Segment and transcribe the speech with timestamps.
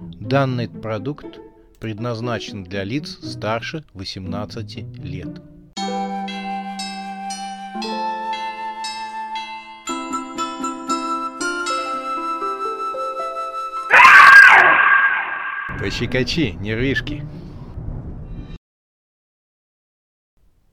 [0.00, 1.40] Данный продукт
[1.78, 5.42] предназначен для лиц старше 18 лет.
[15.78, 17.26] Пощекочи, нервишки.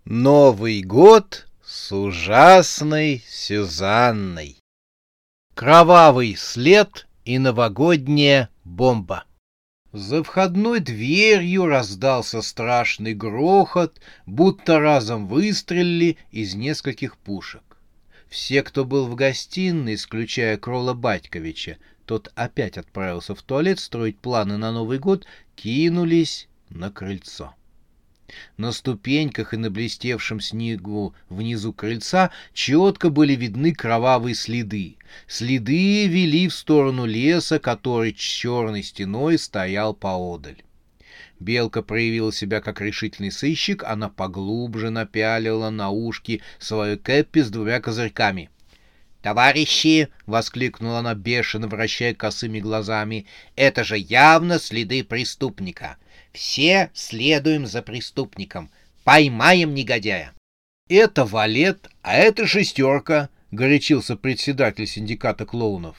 [0.06, 4.58] Новый год с ужасной Сюзанной.
[5.54, 9.26] Кровавый след и новогодняя бомба.
[9.94, 17.64] За входной дверью раздался страшный грохот, будто разом выстрелили из нескольких пушек.
[18.28, 24.58] Все, кто был в гостиной, исключая Крола Батьковича, тот опять отправился в туалет строить планы
[24.58, 27.56] на Новый год, кинулись на крыльцо.
[28.58, 34.98] На ступеньках и на блестевшем снегу внизу крыльца четко были видны кровавые следы.
[35.28, 40.62] Следы вели в сторону леса, который черной стеной стоял поодаль.
[41.40, 47.80] Белка проявила себя как решительный сыщик, она поглубже напялила на ушки свою кэппи с двумя
[47.80, 48.50] козырьками.
[49.22, 53.26] «Товарищи!»— воскликнула она, бешено вращая косыми глазами.
[53.56, 55.98] «Это же явно следы преступника!»
[56.38, 58.70] Все следуем за преступником.
[59.04, 60.36] Поймаем негодяя.
[60.88, 65.98] Это валет, а это шестерка, горячился председатель синдиката клоунов.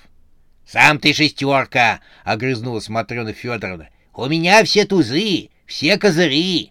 [0.64, 3.88] Сам ты шестерка, огрызнулась Матрена Федоровна.
[4.14, 6.70] У меня все тузы, все козыри.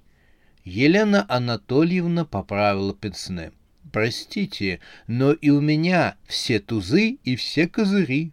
[0.64, 3.52] Елена Анатольевна поправила пенсне.
[3.92, 8.32] Простите, но и у меня все тузы и все козыри.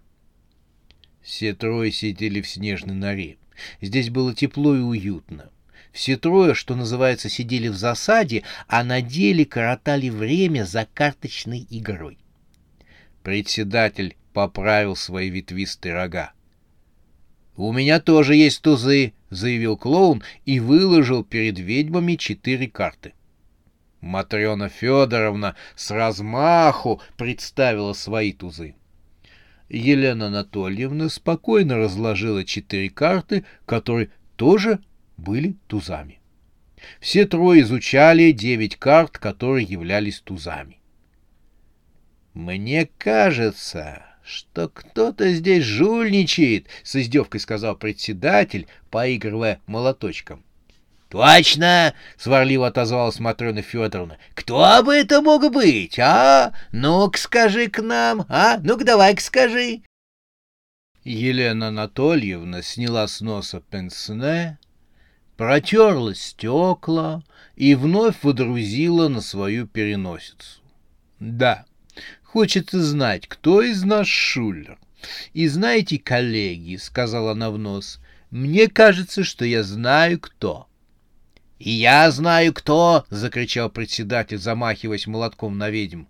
[1.23, 3.37] Все трое сидели в снежной норе.
[3.81, 5.51] Здесь было тепло и уютно.
[5.93, 12.19] Все трое, что называется, сидели в засаде, а на деле коротали время за карточной игрой.
[13.23, 16.33] Председатель поправил свои ветвистые рога.
[17.57, 23.15] «У меня тоже есть тузы»,— заявил клоун и выложил перед ведьмами четыре карты.
[24.01, 28.75] Матрена Федоровна с размаху представила свои тузы.
[29.69, 34.81] Елена Анатольевна спокойно разложила четыре карты, которые тоже
[35.17, 36.21] были тузами.
[37.01, 40.79] Все трое изучали девять карт, которые являлись тузами.
[42.35, 50.45] «Мне кажется, что кто-то здесь жульничает»,— с издевкой сказал председатель, поигрывая молоточком.
[51.09, 54.19] «Точно!»— сварливо отозвалась Матрена Федоровна.
[54.35, 56.53] «Кто бы это мог быть, а?
[56.73, 58.59] Ну-ка скажи к нам, а?
[58.63, 59.83] Ну-ка давай-ка скажи!»
[61.05, 64.59] Елена Анатольевна сняла с носа пенсне,
[65.37, 67.23] протерла стекла
[67.57, 70.63] и вновь водрузила на свою переносицу.
[71.21, 71.67] «Да,
[72.23, 74.79] хочется знать, кто из нас шулер.
[75.35, 78.01] И знаете, коллеги,— сказала она в нос,—
[78.31, 80.69] мне кажется, что я знаю, кто».
[81.59, 86.05] «И я знаю, кто!»— закричал председатель, замахиваясь молотком на ведьм.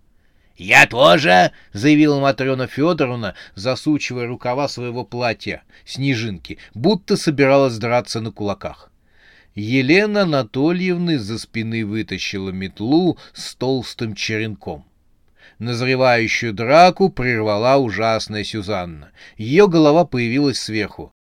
[0.57, 8.91] «Я тоже!»— заявила Матрена Федоровна, засучивая рукава своего платья, снежинки, будто собиралась драться на кулаках.
[9.53, 14.85] Елена Анатольевна из-за спины вытащила метлу с толстым черенком.
[15.59, 19.11] Назревающую драку прервала ужасная Сюзанна.
[19.37, 21.14] Ее голова появилась сверху.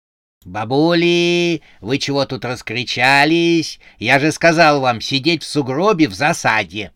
[0.45, 3.79] «Бабули, вы чего тут раскричались?
[3.97, 6.91] Я же сказал вам сидеть в сугробе в засаде!»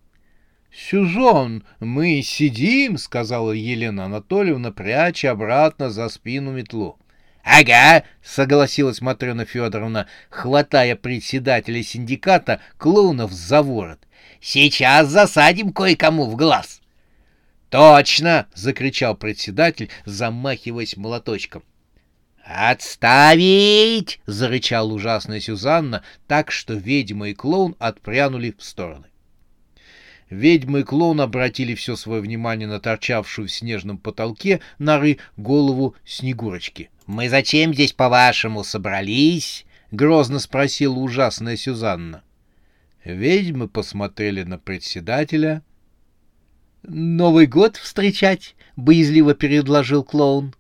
[0.71, 6.97] «Сюзон, мы сидим»,— сказала Елена Анатольевна, пряча обратно за спину метлу.
[7.43, 13.99] «Ага»,— согласилась Матрена Федоровна, хватая председателя синдиката клоунов за ворот.
[14.41, 16.81] «Сейчас засадим кое-кому в глаз».
[17.69, 21.63] «Точно!»— закричал председатель, замахиваясь молоточком.
[22.49, 29.07] «Отставить!»— зарычал ужасная Сюзанна, так что ведьма и клоун отпрянули в стороны.
[30.29, 36.89] Ведьма и клоун обратили все свое внимание на торчавшую в снежном потолке норы голову Снегурочки.
[37.05, 42.23] «Мы зачем здесь, по-вашему, собрались?»— грозно спросила ужасная Сюзанна.
[43.03, 45.63] Ведьмы посмотрели на председателя.
[46.83, 50.55] «Новый год встречать?»— боязливо предложил клоун.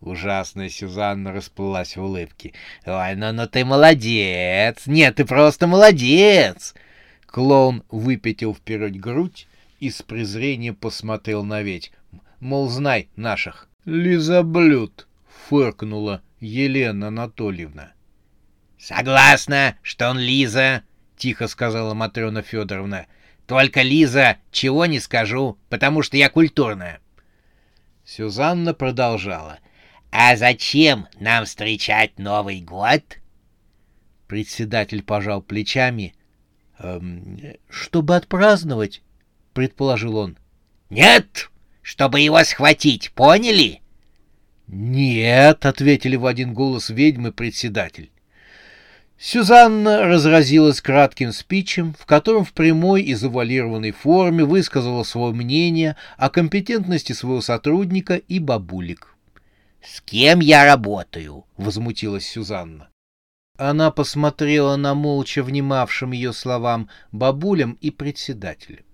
[0.00, 2.54] Ужасная Сюзанна расплылась в улыбке.
[2.86, 4.86] «Ой, ну, ну ты молодец!
[4.86, 6.74] Нет, ты просто молодец!»
[7.26, 9.46] Клоун выпятил вперед грудь
[9.78, 11.92] и с презрением посмотрел на ведь.
[12.40, 13.68] Мол, знай наших.
[13.84, 15.06] «Лизоблюд!»—
[15.48, 17.92] фыркнула Елена Анатольевна.
[18.78, 20.82] «Согласна, что он Лиза!»—
[21.18, 23.06] тихо сказала Матрена Федоровна.
[23.46, 27.00] «Только Лиза, чего не скажу, потому что я культурная».
[28.06, 29.58] Сюзанна продолжала—
[30.10, 33.02] А зачем нам встречать Новый год?
[34.26, 36.14] Председатель пожал плечами.
[36.78, 39.02] «Эм, «Чтобы отпраздновать»,—
[39.52, 40.38] предположил он.
[40.88, 41.50] «Нет,
[41.82, 43.82] чтобы его схватить, поняли?»
[44.66, 48.10] «Нет»,— ответили в один голос ведьмы председатель.
[49.18, 56.30] Сюзанна разразилась кратким спичем, в котором в прямой и завуалированной форме высказала свое мнение о
[56.30, 59.09] компетентности своего сотрудника и бабулик.
[59.82, 62.90] «С кем я работаю?»— возмутилась Сюзанна.
[63.56, 68.84] Она посмотрела на молча внимавшим ее словам бабулям и председателю.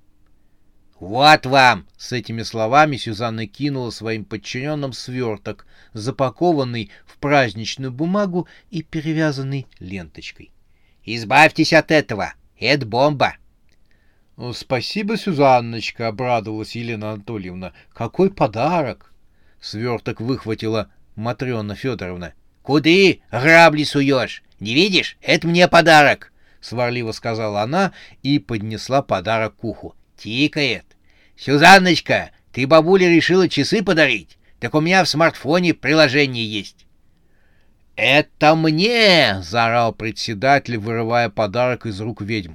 [0.98, 8.82] «Вот вам!»— с этими словами Сюзанна кинула своим подчиненным сверток, запакованный в праздничную бумагу и
[8.82, 10.52] перевязанный ленточкой.
[11.04, 12.32] «Избавьтесь от этого!
[12.58, 13.36] Это бомба!»
[14.54, 17.72] «Спасибо, Сюзанночка!»— обрадовалась Елена Анатольевна.
[17.92, 19.12] «Какой подарок!»
[19.60, 22.34] Сверток выхватила Матрена Федоровна.
[22.62, 24.42] «Куды грабли суешь?
[24.60, 25.16] Не видишь?
[25.22, 27.92] Это мне подарок!»— сварливо сказала она
[28.22, 29.94] и поднесла подарок к уху.
[30.16, 30.84] «Тикает!»
[31.36, 34.38] «Сюзанночка, ты бабуле решила часы подарить?
[34.58, 36.86] Так у меня в смартфоне приложение есть».
[37.94, 42.54] «Это мне!»— заорал председатель, вырывая подарок из рук ведьм.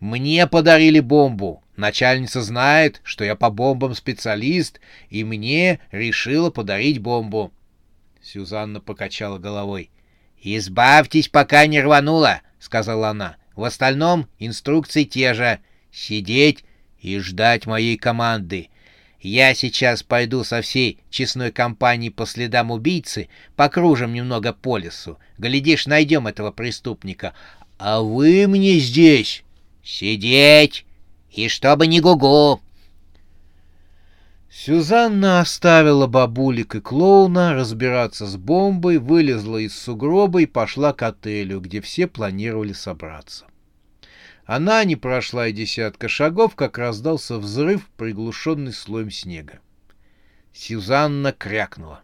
[0.00, 1.62] «Мне подарили бомбу.
[1.76, 4.80] Начальница знает, что я по бомбам специалист,
[5.10, 7.52] и мне решила подарить бомбу».
[8.22, 9.90] Сюзанна покачала головой.
[10.42, 13.36] «Избавьтесь, пока не рванула»,— сказала она.
[13.54, 15.60] «В остальном инструкции те же.
[15.92, 16.64] Сидеть
[17.00, 18.68] и ждать моей команды.
[19.20, 25.18] Я сейчас пойду со всей честной компанией по следам убийцы, покружим немного по лесу.
[25.38, 27.34] Глядишь, найдем этого преступника.
[27.78, 29.42] А вы мне здесь
[29.82, 30.84] сидеть,
[31.36, 32.60] и чтобы не гугу.
[34.50, 41.60] Сюзанна оставила бабулик и клоуна разбираться с бомбой, вылезла из сугроба и пошла к отелю,
[41.60, 43.44] где все планировали собраться.
[44.46, 49.58] Она не прошла и десятка шагов, как раздался взрыв, приглушенный слоем снега.
[50.54, 52.00] Сюзанна крякнула.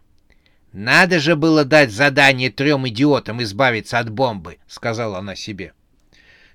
[0.73, 5.73] «Надо же было дать задание трем идиотам избавиться от бомбы»,— сказала она себе.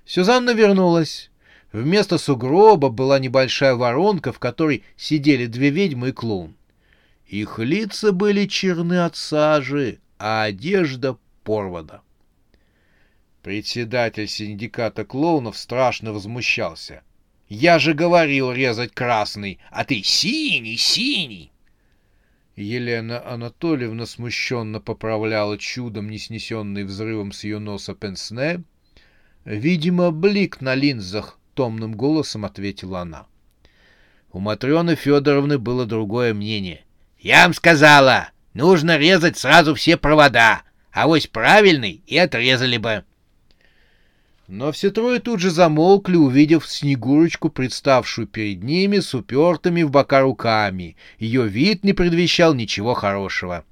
[0.05, 1.28] Сюзанна вернулась.
[1.71, 6.55] Вместо сугроба была небольшая воронка, в которой сидели две ведьмы и клоун.
[7.27, 12.01] Их лица были черны от сажи, а одежда порвана.
[13.43, 17.03] Председатель синдиката клоунов страшно возмущался.
[17.47, 21.51] «Я же говорил резать красный, а ты синий, синий!»
[22.55, 28.63] Елена Анатольевна смущенно поправляла чудом, не снесенный взрывом с ее носа пенсне.
[29.45, 33.25] «Видимо, блик на линзах»,— томным голосом ответила она.
[34.31, 36.85] У Матрены Федоровны было другое мнение.
[37.19, 40.61] «Я вам сказала, нужно резать сразу все провода,
[40.93, 43.03] а вось правильный и отрезали бы».
[44.47, 50.21] Но все трое тут же замолкли, увидев Снегурочку, представшую перед ними с упертыми в бока
[50.21, 50.95] руками.
[51.17, 53.65] Ее вид не предвещал ничего хорошего.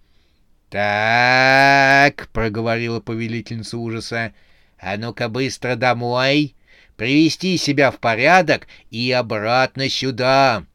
[0.69, 4.33] «Так»,— проговорила повелительница ужаса,—
[4.77, 6.56] «а ну-ка быстро домой,
[6.97, 10.65] привести себя в порядок и обратно сюда».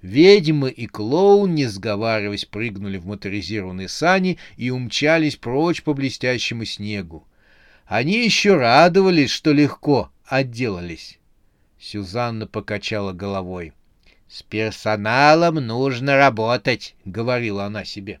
[0.00, 7.26] Ведьмы и клоун, не сговариваясь, прыгнули в моторизированные сани и умчались прочь по блестящему снегу.
[7.84, 11.18] Они еще радовались, что легко отделались.
[11.80, 13.72] Сюзанна покачала головой.
[14.28, 18.20] «С персоналом нужно работать»,— говорила она себе.